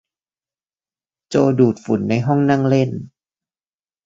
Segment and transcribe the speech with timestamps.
[1.29, 2.89] โจดูดฝุ่นในห้องนั่งเล่น